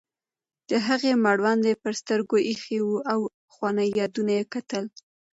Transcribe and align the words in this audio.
د 0.69 0.71
هغې 0.87 1.11
مړوند 1.25 1.63
پر 1.81 1.93
سترګو 2.01 2.37
ایښی 2.47 2.79
و 2.83 2.89
او 3.11 3.19
پخواني 3.47 3.87
یادونه 3.99 4.31
یې 4.39 4.43
کتل. 4.53 4.85